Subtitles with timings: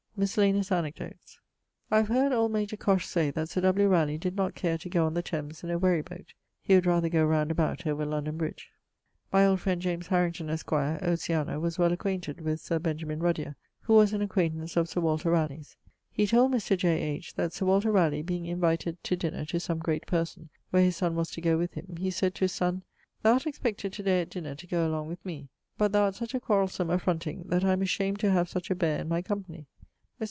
[0.19, 1.39] <_Miscellaneous anecdotes._>
[1.89, 3.87] I have heard old major Cosh say that Sir W.
[3.87, 6.85] Raleigh did not care to goe on the Thames in a wherry boate: he would
[6.85, 8.59] rather goe round about over London bridg.
[9.31, 10.71] My old friend James Harrington, esq.
[10.71, 15.31] [Oceana] was well acquainted with Sir Benjamin Ruddyer, who was an acquaintance of Sir Walter
[15.31, 15.75] Ralegh's.
[16.11, 16.77] He told Mr.
[16.77, 17.01] J.
[17.01, 17.33] H.
[17.33, 21.15] that Sir Walter Ralegh being invited to dinner to some great person where his son
[21.15, 22.83] was to goe with him, he sayd to his son
[23.23, 25.47] 'Thou art expected to day at dinner to goe along with me,
[25.79, 28.75] but thou art such a quarrelsome, affronting..., that I am ashamed to have such a
[28.75, 29.65] beare in my company.' Mr.